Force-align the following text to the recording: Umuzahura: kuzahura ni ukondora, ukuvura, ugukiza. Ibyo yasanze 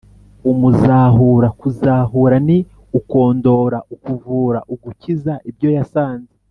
Umuzahura: 0.51 1.47
kuzahura 1.59 2.35
ni 2.47 2.57
ukondora, 2.99 3.77
ukuvura, 3.95 4.59
ugukiza. 4.73 5.33
Ibyo 5.49 5.69
yasanze 5.77 6.31